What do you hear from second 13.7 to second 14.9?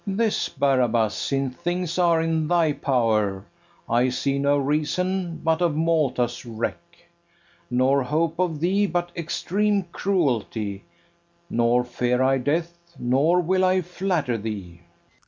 flatter thee.